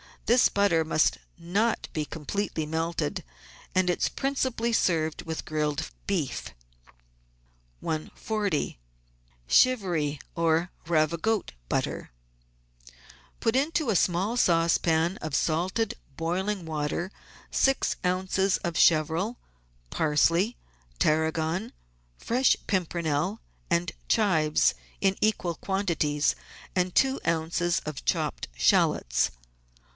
[0.25, 3.23] This butter must not be completely melted,
[3.75, 6.55] and it is prin cipally served with grilled beef.
[7.83, 8.77] 140—
[9.47, 12.11] CHIVRY OR RAVIQOTE BUTTER
[13.41, 17.11] Put into a small saucepan of salted, boiling water
[17.51, 18.57] six oz.
[18.63, 19.37] of chervil,
[19.91, 20.57] parsley,
[20.97, 21.73] tarragon,
[22.17, 26.35] fresh pimpernel, and chives, in equal quantities,
[26.75, 27.81] and two oz.
[27.85, 29.29] of chopped shallots.